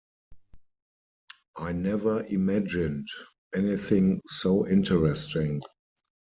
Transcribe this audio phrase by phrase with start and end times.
[1.57, 3.07] I never imagined
[3.53, 5.61] anything so interesting.